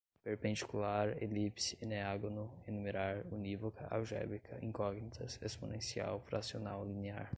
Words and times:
perpendicular, 0.23 1.15
elipse, 1.21 1.75
eneágono, 1.79 2.45
enumerar, 2.67 3.23
unívoca, 3.31 3.87
algébrica, 3.89 4.57
incógnitas, 4.61 5.39
exponencial, 5.43 6.21
fracional, 6.29 6.85
linear 6.85 7.29